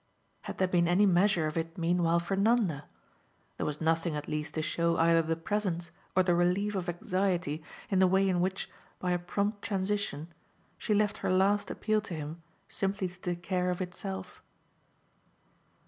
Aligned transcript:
Had 0.41 0.57
there 0.57 0.67
been 0.67 0.87
any 0.87 1.05
measure 1.05 1.45
of 1.45 1.55
it 1.57 1.77
meanwhile 1.77 2.19
for 2.19 2.35
Nanda? 2.35 2.85
There 3.57 3.67
was 3.67 3.79
nothing 3.79 4.15
at 4.15 4.27
least 4.27 4.55
to 4.55 4.63
show 4.63 4.97
either 4.97 5.21
the 5.21 5.35
presence 5.35 5.91
or 6.15 6.23
the 6.23 6.33
relief 6.33 6.73
of 6.73 6.89
anxiety 6.89 7.63
in 7.91 7.99
the 7.99 8.07
way 8.07 8.27
in 8.27 8.41
which, 8.41 8.67
by 8.97 9.11
a 9.11 9.19
prompt 9.19 9.61
transition, 9.61 10.33
she 10.79 10.95
left 10.95 11.17
her 11.19 11.31
last 11.31 11.69
appeal 11.69 12.01
to 12.01 12.15
him 12.15 12.41
simply 12.67 13.09
to 13.09 13.19
take 13.19 13.43
care 13.43 13.69
of 13.69 13.79
itself. 13.79 14.41